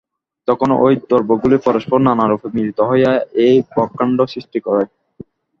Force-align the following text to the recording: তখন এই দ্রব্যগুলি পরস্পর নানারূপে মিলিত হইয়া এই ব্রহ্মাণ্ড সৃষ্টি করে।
তখন 0.47 0.69
এই 0.81 0.95
দ্রব্যগুলি 1.03 1.57
পরস্পর 1.65 1.97
নানারূপে 2.07 2.47
মিলিত 2.55 2.79
হইয়া 2.89 3.11
এই 3.45 3.55
ব্রহ্মাণ্ড 3.69 4.19
সৃষ্টি 4.33 4.59
করে। 4.67 4.83